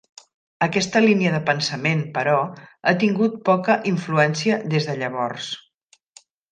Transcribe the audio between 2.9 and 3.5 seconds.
ha tingut